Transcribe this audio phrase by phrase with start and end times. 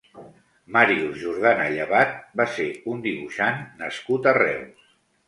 [0.77, 2.65] Màrius Jordana Llevat va ser
[2.95, 4.89] un dibuixant nascut a Reus.